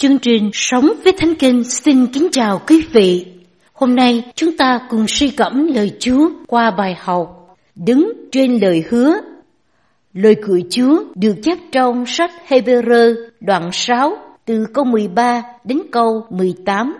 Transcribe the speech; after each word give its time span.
Chương 0.00 0.18
trình 0.18 0.50
Sống 0.52 0.86
với 1.04 1.12
Thánh 1.18 1.34
Kinh 1.38 1.64
xin 1.64 2.06
kính 2.12 2.28
chào 2.32 2.60
quý 2.68 2.86
vị. 2.92 3.26
Hôm 3.72 3.96
nay 3.96 4.32
chúng 4.34 4.56
ta 4.56 4.80
cùng 4.90 5.06
suy 5.08 5.30
gẫm 5.36 5.66
lời 5.66 5.96
Chúa 6.00 6.30
qua 6.46 6.70
bài 6.70 6.94
học 6.98 7.56
Đứng 7.74 8.12
trên 8.32 8.58
lời 8.58 8.84
hứa. 8.90 9.12
Lời 10.12 10.36
của 10.46 10.60
Chúa 10.70 11.04
được 11.14 11.34
chép 11.42 11.58
trong 11.72 12.06
sách 12.06 12.30
Hebrew 12.48 13.14
đoạn 13.40 13.70
6 13.72 14.16
từ 14.44 14.66
câu 14.74 14.84
13 14.84 15.42
đến 15.64 15.78
câu 15.92 16.26
18. 16.30 16.98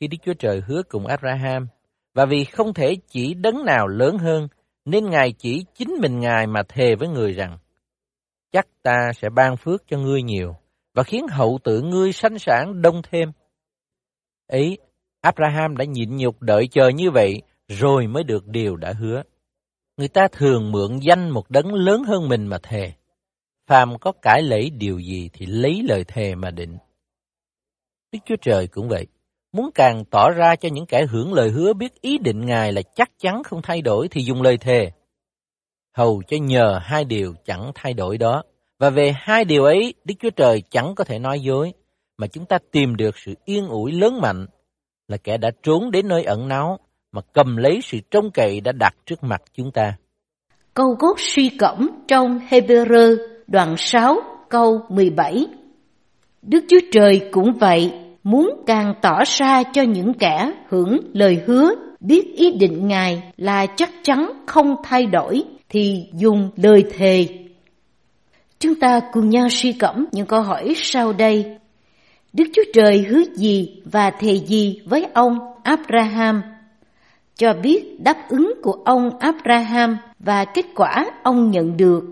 Khi 0.00 0.06
Đức 0.06 0.18
Chúa 0.24 0.34
Trời 0.34 0.62
hứa 0.66 0.82
cùng 0.88 1.06
Abraham, 1.06 1.66
và 2.14 2.26
vì 2.26 2.44
không 2.44 2.74
thể 2.74 2.96
chỉ 3.08 3.34
đấng 3.34 3.64
nào 3.64 3.88
lớn 3.88 4.18
hơn, 4.18 4.48
nên 4.84 5.10
Ngài 5.10 5.32
chỉ 5.32 5.64
chính 5.74 5.90
mình 6.00 6.20
Ngài 6.20 6.46
mà 6.46 6.62
thề 6.68 6.94
với 6.94 7.08
người 7.08 7.32
rằng, 7.32 7.58
chắc 8.52 8.66
ta 8.82 9.10
sẽ 9.16 9.28
ban 9.30 9.56
phước 9.56 9.82
cho 9.86 9.98
ngươi 9.98 10.22
nhiều 10.22 10.59
và 10.94 11.02
khiến 11.02 11.26
hậu 11.28 11.58
tự 11.64 11.80
ngươi 11.80 12.12
sanh 12.12 12.38
sản 12.38 12.82
đông 12.82 13.02
thêm. 13.10 13.32
Ấy, 14.46 14.78
Abraham 15.20 15.76
đã 15.76 15.84
nhịn 15.84 16.16
nhục 16.16 16.42
đợi 16.42 16.68
chờ 16.70 16.88
như 16.88 17.10
vậy, 17.10 17.42
rồi 17.68 18.06
mới 18.06 18.24
được 18.24 18.46
điều 18.46 18.76
đã 18.76 18.92
hứa. 18.92 19.22
Người 19.96 20.08
ta 20.08 20.28
thường 20.32 20.72
mượn 20.72 20.98
danh 20.98 21.30
một 21.30 21.50
đấng 21.50 21.74
lớn 21.74 22.04
hơn 22.04 22.28
mình 22.28 22.46
mà 22.46 22.58
thề. 22.62 22.92
Phàm 23.66 23.98
có 23.98 24.12
cãi 24.22 24.42
lấy 24.42 24.70
điều 24.70 24.98
gì 24.98 25.30
thì 25.32 25.46
lấy 25.46 25.82
lời 25.88 26.04
thề 26.04 26.34
mà 26.34 26.50
định. 26.50 26.78
Đức 28.12 28.18
Chúa 28.24 28.36
Trời 28.42 28.66
cũng 28.66 28.88
vậy. 28.88 29.06
Muốn 29.52 29.70
càng 29.74 30.04
tỏ 30.10 30.30
ra 30.30 30.56
cho 30.56 30.68
những 30.68 30.86
kẻ 30.86 31.06
hưởng 31.06 31.32
lời 31.32 31.50
hứa 31.50 31.72
biết 31.72 32.00
ý 32.00 32.18
định 32.18 32.46
Ngài 32.46 32.72
là 32.72 32.82
chắc 32.94 33.10
chắn 33.18 33.42
không 33.42 33.62
thay 33.62 33.82
đổi 33.82 34.08
thì 34.08 34.22
dùng 34.22 34.42
lời 34.42 34.58
thề. 34.58 34.92
Hầu 35.96 36.22
cho 36.28 36.36
nhờ 36.36 36.78
hai 36.82 37.04
điều 37.04 37.34
chẳng 37.44 37.72
thay 37.74 37.94
đổi 37.94 38.18
đó. 38.18 38.42
Và 38.80 38.90
về 38.90 39.14
hai 39.16 39.44
điều 39.44 39.64
ấy, 39.64 39.94
Đức 40.04 40.14
Chúa 40.18 40.30
Trời 40.30 40.62
chẳng 40.70 40.94
có 40.94 41.04
thể 41.04 41.18
nói 41.18 41.40
dối, 41.40 41.72
mà 42.18 42.26
chúng 42.26 42.44
ta 42.44 42.58
tìm 42.70 42.96
được 42.96 43.18
sự 43.18 43.34
yên 43.44 43.68
ủi 43.68 43.92
lớn 43.92 44.20
mạnh 44.20 44.46
là 45.08 45.16
kẻ 45.16 45.36
đã 45.36 45.50
trốn 45.62 45.90
đến 45.90 46.08
nơi 46.08 46.24
ẩn 46.24 46.48
náu 46.48 46.78
mà 47.12 47.22
cầm 47.32 47.56
lấy 47.56 47.80
sự 47.82 47.98
trông 48.10 48.30
cậy 48.30 48.60
đã 48.60 48.72
đặt 48.72 48.94
trước 49.06 49.22
mặt 49.22 49.42
chúng 49.54 49.70
ta. 49.70 49.94
Câu 50.74 50.86
gốc 50.98 51.16
suy 51.20 51.48
cẩm 51.48 51.90
trong 52.08 52.40
Hebrew 52.50 53.16
đoạn 53.46 53.74
6 53.78 54.16
câu 54.48 54.80
17 54.88 55.46
Đức 56.42 56.64
Chúa 56.68 56.80
Trời 56.92 57.28
cũng 57.32 57.52
vậy, 57.60 57.92
muốn 58.22 58.62
càng 58.66 58.94
tỏ 59.02 59.24
ra 59.26 59.62
cho 59.72 59.82
những 59.82 60.14
kẻ 60.14 60.52
hưởng 60.68 60.98
lời 61.12 61.40
hứa, 61.46 61.74
biết 62.00 62.34
ý 62.36 62.52
định 62.52 62.88
Ngài 62.88 63.22
là 63.36 63.66
chắc 63.76 63.90
chắn 64.02 64.32
không 64.46 64.74
thay 64.84 65.06
đổi, 65.06 65.44
thì 65.68 66.06
dùng 66.12 66.50
lời 66.56 66.84
thề 66.98 67.26
Chúng 68.60 68.74
ta 68.74 69.00
cùng 69.12 69.30
nhau 69.30 69.48
suy 69.50 69.72
cẩm 69.72 70.06
những 70.12 70.26
câu 70.26 70.42
hỏi 70.42 70.74
sau 70.76 71.12
đây. 71.12 71.58
Đức 72.32 72.44
Chúa 72.54 72.62
Trời 72.74 72.98
hứa 72.98 73.22
gì 73.34 73.82
và 73.84 74.10
thề 74.10 74.34
gì 74.34 74.80
với 74.84 75.06
ông 75.14 75.38
Abraham? 75.62 76.42
Cho 77.36 77.54
biết 77.62 78.00
đáp 78.00 78.28
ứng 78.28 78.52
của 78.62 78.72
ông 78.72 79.18
Abraham 79.18 79.96
và 80.18 80.44
kết 80.44 80.66
quả 80.74 81.10
ông 81.22 81.50
nhận 81.50 81.76
được. 81.76 82.04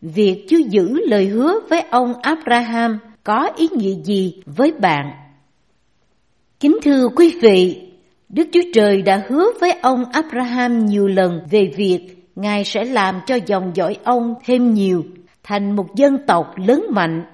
Việc 0.00 0.46
Chúa 0.48 0.58
giữ 0.70 1.00
lời 1.06 1.26
hứa 1.26 1.60
với 1.68 1.80
ông 1.80 2.14
Abraham 2.22 2.98
có 3.24 3.50
ý 3.56 3.68
nghĩa 3.72 3.94
gì 4.04 4.42
với 4.46 4.72
bạn? 4.72 5.10
Kính 6.60 6.78
thưa 6.82 7.08
quý 7.08 7.34
vị, 7.40 7.88
Đức 8.28 8.48
Chúa 8.52 8.64
Trời 8.74 9.02
đã 9.02 9.22
hứa 9.28 9.46
với 9.60 9.72
ông 9.72 10.04
Abraham 10.12 10.86
nhiều 10.86 11.06
lần 11.06 11.40
về 11.50 11.72
việc 11.76 12.18
Ngài 12.36 12.64
sẽ 12.64 12.84
làm 12.84 13.20
cho 13.26 13.38
dòng 13.46 13.70
dõi 13.74 13.96
ông 14.04 14.34
thêm 14.44 14.74
nhiều 14.74 15.04
thành 15.48 15.76
một 15.76 15.94
dân 15.94 16.18
tộc 16.26 16.54
lớn 16.56 16.86
mạnh. 16.90 17.24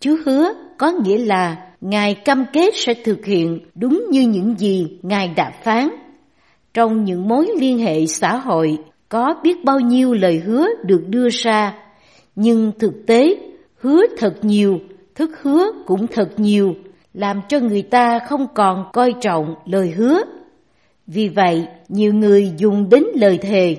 Chúa 0.00 0.16
hứa 0.26 0.52
có 0.78 0.90
nghĩa 0.90 1.18
là 1.18 1.56
Ngài 1.80 2.14
cam 2.14 2.44
kết 2.52 2.74
sẽ 2.74 2.94
thực 3.04 3.24
hiện 3.24 3.60
đúng 3.74 4.04
như 4.10 4.20
những 4.20 4.54
gì 4.58 4.98
Ngài 5.02 5.28
đã 5.36 5.50
phán. 5.62 5.88
Trong 6.74 7.04
những 7.04 7.28
mối 7.28 7.50
liên 7.60 7.78
hệ 7.78 8.06
xã 8.06 8.36
hội 8.36 8.78
có 9.08 9.34
biết 9.42 9.64
bao 9.64 9.80
nhiêu 9.80 10.14
lời 10.14 10.42
hứa 10.46 10.66
được 10.84 11.02
đưa 11.08 11.28
ra, 11.28 11.74
nhưng 12.36 12.72
thực 12.78 13.06
tế 13.06 13.36
hứa 13.80 14.02
thật 14.18 14.34
nhiều, 14.42 14.78
thức 15.14 15.30
hứa 15.42 15.64
cũng 15.86 16.06
thật 16.06 16.28
nhiều, 16.36 16.74
làm 17.14 17.40
cho 17.48 17.60
người 17.60 17.82
ta 17.82 18.18
không 18.28 18.46
còn 18.54 18.84
coi 18.92 19.14
trọng 19.20 19.54
lời 19.66 19.90
hứa. 19.90 20.22
Vì 21.06 21.28
vậy, 21.28 21.66
nhiều 21.88 22.14
người 22.14 22.52
dùng 22.56 22.88
đến 22.90 23.04
lời 23.14 23.38
thề. 23.38 23.76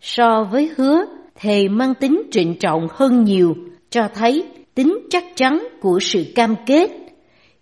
So 0.00 0.44
với 0.44 0.70
hứa 0.76 1.04
thề 1.34 1.68
mang 1.68 1.94
tính 1.94 2.22
trịnh 2.30 2.54
trọng 2.60 2.86
hơn 2.90 3.24
nhiều, 3.24 3.54
cho 3.90 4.08
thấy 4.14 4.44
tính 4.74 4.98
chắc 5.10 5.24
chắn 5.36 5.68
của 5.80 5.98
sự 6.00 6.24
cam 6.34 6.54
kết. 6.66 6.90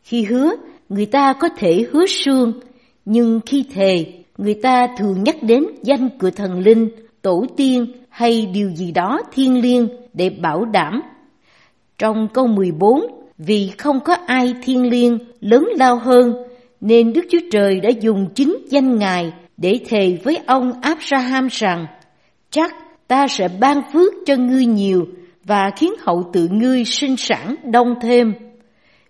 Khi 0.03 0.25
hứa, 0.25 0.51
người 0.89 1.07
ta 1.07 1.33
có 1.33 1.49
thể 1.57 1.87
hứa 1.93 2.07
suông, 2.07 2.53
nhưng 3.05 3.41
khi 3.47 3.65
thề, 3.75 4.07
người 4.39 4.55
ta 4.55 4.87
thường 4.99 5.23
nhắc 5.25 5.37
đến 5.43 5.65
danh 5.83 6.09
của 6.19 6.31
thần 6.31 6.61
linh, 6.61 6.89
tổ 7.23 7.47
tiên 7.57 7.87
hay 8.09 8.47
điều 8.55 8.71
gì 8.71 8.93
đó 8.93 9.21
thiêng 9.33 9.63
liêng 9.63 9.89
để 10.13 10.31
bảo 10.31 10.65
đảm. 10.65 11.03
Trong 11.99 12.29
câu 12.35 12.47
14, 12.47 13.01
vì 13.39 13.71
không 13.79 14.01
có 14.01 14.17
ai 14.27 14.55
thiêng 14.63 14.91
liêng 14.91 15.19
lớn 15.41 15.69
lao 15.77 15.97
hơn, 15.97 16.33
nên 16.81 17.13
Đức 17.13 17.27
Chúa 17.31 17.39
Trời 17.51 17.81
đã 17.81 17.89
dùng 17.89 18.27
chính 18.35 18.57
danh 18.69 18.97
Ngài 18.97 19.33
để 19.57 19.81
thề 19.89 20.19
với 20.25 20.39
ông 20.47 20.73
Abraham 20.83 21.49
rằng, 21.51 21.87
chắc 22.51 22.75
ta 23.11 23.29
sẽ 23.29 23.49
ban 23.61 23.83
phước 23.93 24.13
cho 24.27 24.37
ngươi 24.37 24.67
nhiều 24.67 25.07
và 25.45 25.71
khiến 25.77 25.93
hậu 26.01 26.31
tự 26.33 26.49
ngươi 26.51 26.85
sinh 26.85 27.17
sản 27.17 27.55
đông 27.65 27.95
thêm. 28.03 28.33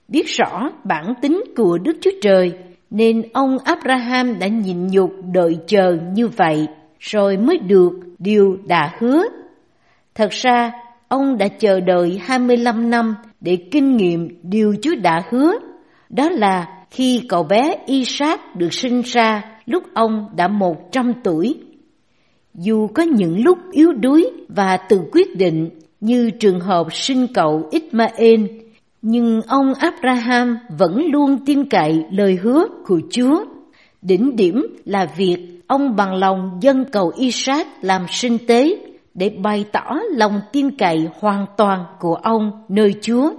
Biết 0.08 0.26
rõ 0.26 0.70
bản 0.84 1.14
tính 1.22 1.44
của 1.56 1.78
Đức 1.78 1.96
Chúa 2.00 2.10
Trời, 2.22 2.52
nên 2.90 3.22
ông 3.32 3.58
Abraham 3.64 4.38
đã 4.38 4.46
nhịn 4.46 4.86
nhục 4.86 5.10
đợi 5.32 5.58
chờ 5.66 5.96
như 6.14 6.28
vậy, 6.28 6.66
rồi 6.98 7.36
mới 7.36 7.58
được 7.58 7.90
điều 8.18 8.56
đã 8.66 8.94
hứa. 8.98 9.22
Thật 10.14 10.30
ra, 10.30 10.72
ông 11.08 11.38
đã 11.38 11.48
chờ 11.48 11.80
đợi 11.80 12.20
25 12.24 12.90
năm 12.90 13.14
để 13.40 13.56
kinh 13.70 13.96
nghiệm 13.96 14.28
điều 14.42 14.74
Chúa 14.82 14.94
đã 15.02 15.22
hứa. 15.30 15.52
Đó 16.08 16.28
là 16.28 16.66
khi 16.90 17.22
cậu 17.28 17.42
bé 17.42 17.76
Isaac 17.86 18.56
được 18.56 18.72
sinh 18.72 19.02
ra 19.04 19.44
lúc 19.66 19.84
ông 19.94 20.28
đã 20.36 20.48
100 20.48 21.12
tuổi. 21.24 21.69
Dù 22.62 22.88
có 22.94 23.02
những 23.02 23.44
lúc 23.44 23.58
yếu 23.72 23.92
đuối 23.92 24.30
và 24.48 24.76
tự 24.76 25.00
quyết 25.12 25.36
định 25.36 25.70
như 26.00 26.30
trường 26.30 26.60
hợp 26.60 26.86
sinh 26.92 27.26
cậu 27.34 27.68
Ismael, 27.70 28.46
nhưng 29.02 29.42
ông 29.42 29.74
Abraham 29.74 30.58
vẫn 30.78 31.06
luôn 31.12 31.38
tin 31.46 31.68
cậy 31.68 32.04
lời 32.10 32.38
hứa 32.42 32.64
của 32.86 33.00
Chúa. 33.10 33.44
Đỉnh 34.02 34.36
điểm 34.36 34.66
là 34.84 35.06
việc 35.16 35.62
ông 35.66 35.96
bằng 35.96 36.14
lòng 36.14 36.58
dân 36.60 36.84
cầu 36.92 37.12
Isaac 37.16 37.66
làm 37.82 38.06
sinh 38.08 38.38
tế 38.46 38.76
để 39.14 39.28
bày 39.28 39.64
tỏ 39.72 39.94
lòng 40.16 40.40
tin 40.52 40.76
cậy 40.76 41.08
hoàn 41.20 41.46
toàn 41.56 41.84
của 42.00 42.14
ông 42.14 42.50
nơi 42.68 42.94
Chúa. 43.02 43.30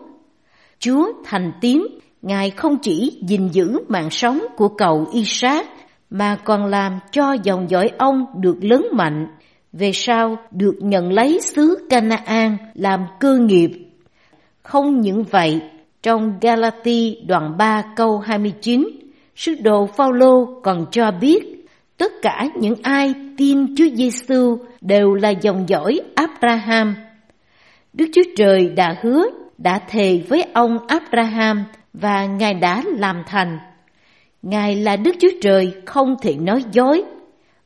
Chúa 0.79 1.11
thành 1.25 1.51
tín, 1.61 1.81
Ngài 2.21 2.49
không 2.49 2.77
chỉ 2.81 3.19
gìn 3.27 3.47
giữ 3.47 3.79
mạng 3.87 4.09
sống 4.09 4.39
của 4.57 4.67
cậu 4.67 5.05
Isaac 5.13 5.67
mà 6.11 6.37
còn 6.43 6.65
làm 6.65 6.99
cho 7.11 7.33
dòng 7.43 7.69
dõi 7.69 7.91
ông 7.97 8.25
được 8.35 8.57
lớn 8.61 8.87
mạnh, 8.93 9.27
về 9.73 9.91
sau 9.93 10.35
được 10.51 10.75
nhận 10.79 11.11
lấy 11.11 11.39
xứ 11.41 11.87
Canaan 11.89 12.57
làm 12.73 13.05
cơ 13.19 13.37
nghiệp. 13.37 13.71
Không 14.63 15.01
những 15.01 15.23
vậy, 15.23 15.61
trong 16.03 16.33
Galati 16.41 17.17
đoạn 17.27 17.57
3 17.57 17.83
câu 17.95 18.19
29, 18.19 18.87
sứ 19.35 19.55
đồ 19.63 19.85
Phaolô 19.85 20.59
còn 20.63 20.85
cho 20.91 21.11
biết 21.11 21.67
tất 21.97 22.11
cả 22.21 22.47
những 22.55 22.75
ai 22.83 23.13
tin 23.37 23.75
Chúa 23.75 23.89
Giêsu 23.95 24.57
đều 24.81 25.13
là 25.13 25.29
dòng 25.29 25.69
dõi 25.69 25.99
Abraham. 26.15 26.95
Đức 27.93 28.05
Chúa 28.13 28.21
Trời 28.37 28.69
đã 28.69 28.95
hứa, 29.01 29.23
đã 29.57 29.79
thề 29.89 30.21
với 30.29 30.43
ông 30.53 30.87
Abraham 30.87 31.63
và 31.93 32.25
Ngài 32.25 32.53
đã 32.53 32.83
làm 32.85 33.23
thành. 33.27 33.57
Ngài 34.41 34.75
là 34.75 34.95
Đức 34.95 35.15
Chúa 35.19 35.31
Trời 35.41 35.73
không 35.85 36.15
thể 36.21 36.35
nói 36.35 36.63
dối. 36.71 37.03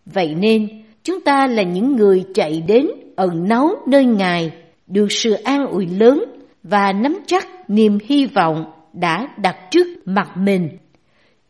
Vậy 0.05 0.35
nên, 0.35 0.67
chúng 1.03 1.21
ta 1.21 1.47
là 1.47 1.63
những 1.63 1.95
người 1.95 2.23
chạy 2.33 2.63
đến 2.67 2.87
ẩn 3.15 3.47
náu 3.47 3.69
nơi 3.87 4.05
Ngài, 4.05 4.51
được 4.87 5.11
sự 5.11 5.33
an 5.33 5.67
ủi 5.67 5.87
lớn 5.87 6.23
và 6.63 6.93
nắm 6.93 7.17
chắc 7.27 7.69
niềm 7.69 7.97
hy 8.05 8.25
vọng 8.25 8.65
đã 8.93 9.27
đặt 9.37 9.55
trước 9.71 9.87
mặt 10.05 10.37
mình. 10.37 10.69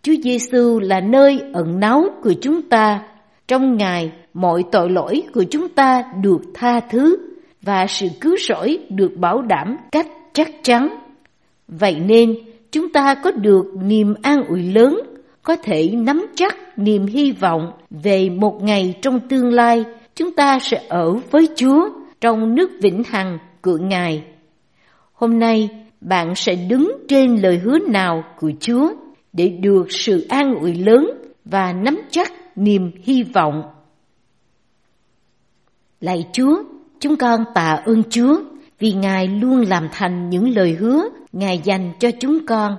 Chúa 0.01 0.13
Giêsu 0.23 0.79
là 0.79 0.99
nơi 0.99 1.41
ẩn 1.53 1.79
náu 1.79 2.05
của 2.21 2.33
chúng 2.41 2.61
ta. 2.61 3.03
Trong 3.47 3.77
Ngài, 3.77 4.11
mọi 4.33 4.63
tội 4.71 4.89
lỗi 4.89 5.23
của 5.33 5.43
chúng 5.43 5.69
ta 5.69 6.03
được 6.23 6.41
tha 6.53 6.79
thứ 6.79 7.17
và 7.61 7.85
sự 7.87 8.07
cứu 8.21 8.35
rỗi 8.47 8.79
được 8.89 9.11
bảo 9.17 9.41
đảm 9.41 9.77
cách 9.91 10.07
chắc 10.33 10.49
chắn. 10.63 10.87
Vậy 11.67 11.95
nên, 12.05 12.35
chúng 12.71 12.89
ta 12.89 13.15
có 13.23 13.31
được 13.31 13.65
niềm 13.83 14.13
an 14.21 14.43
ủi 14.47 14.63
lớn 14.63 14.99
có 15.45 15.55
thể 15.55 15.89
nắm 15.89 16.25
chắc 16.35 16.79
niềm 16.79 17.05
hy 17.05 17.31
vọng 17.31 17.71
về 17.89 18.29
một 18.29 18.59
ngày 18.61 18.93
trong 19.01 19.19
tương 19.29 19.53
lai 19.53 19.85
chúng 20.15 20.31
ta 20.31 20.59
sẽ 20.59 20.81
ở 20.89 21.13
với 21.31 21.49
Chúa 21.55 21.89
trong 22.21 22.55
nước 22.55 22.71
vĩnh 22.81 23.03
hằng 23.03 23.37
của 23.61 23.77
Ngài. 23.77 24.23
Hôm 25.13 25.39
nay, 25.39 25.69
bạn 26.01 26.35
sẽ 26.35 26.55
đứng 26.55 26.91
trên 27.07 27.35
lời 27.35 27.57
hứa 27.57 27.79
nào 27.79 28.23
của 28.39 28.51
Chúa 28.59 28.89
để 29.33 29.47
được 29.49 29.91
sự 29.91 30.25
an 30.29 30.55
ủi 30.61 30.73
lớn 30.75 31.11
và 31.45 31.73
nắm 31.73 31.97
chắc 32.11 32.33
niềm 32.55 32.91
hy 33.03 33.23
vọng. 33.23 33.63
Lạy 36.01 36.25
Chúa, 36.33 36.63
chúng 36.99 37.15
con 37.15 37.43
tạ 37.53 37.81
ơn 37.85 38.03
Chúa 38.09 38.41
vì 38.79 38.91
Ngài 38.91 39.27
luôn 39.27 39.61
làm 39.61 39.87
thành 39.91 40.29
những 40.29 40.55
lời 40.55 40.73
hứa 40.73 41.09
Ngài 41.31 41.61
dành 41.63 41.93
cho 41.99 42.09
chúng 42.19 42.45
con. 42.45 42.77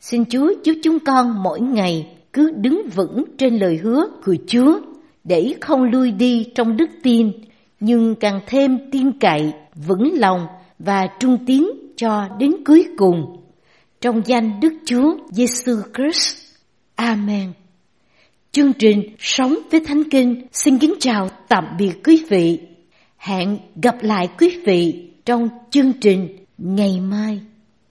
Xin 0.00 0.24
Chúa 0.24 0.52
giúp 0.64 0.74
chúng 0.82 0.98
con 1.00 1.42
mỗi 1.42 1.60
ngày 1.60 2.06
cứ 2.32 2.50
đứng 2.50 2.82
vững 2.94 3.24
trên 3.38 3.58
lời 3.58 3.76
hứa 3.76 4.06
của 4.24 4.36
Chúa 4.46 4.80
để 5.24 5.54
không 5.60 5.82
lui 5.82 6.10
đi 6.12 6.46
trong 6.54 6.76
đức 6.76 6.90
tin 7.02 7.32
nhưng 7.80 8.14
càng 8.14 8.40
thêm 8.46 8.78
tin 8.92 9.18
cậy, 9.18 9.52
vững 9.86 10.12
lòng 10.14 10.46
và 10.78 11.06
trung 11.20 11.38
tín 11.46 11.70
cho 11.96 12.28
đến 12.38 12.52
cuối 12.66 12.86
cùng. 12.96 13.36
Trong 14.00 14.22
danh 14.26 14.60
Đức 14.60 14.72
Chúa 14.84 15.16
Giêsu 15.30 15.72
Christ. 15.94 16.36
Amen. 16.94 17.52
Chương 18.52 18.72
trình 18.72 19.02
Sống 19.18 19.54
với 19.70 19.80
Thánh 19.86 20.02
Kinh 20.10 20.46
xin 20.52 20.78
kính 20.78 20.94
chào 21.00 21.28
tạm 21.48 21.64
biệt 21.78 21.92
quý 22.04 22.24
vị. 22.28 22.60
Hẹn 23.16 23.58
gặp 23.82 23.96
lại 24.02 24.28
quý 24.38 24.58
vị 24.64 25.10
trong 25.24 25.48
chương 25.70 25.92
trình 26.00 26.36
ngày 26.58 27.00
mai. 27.00 27.40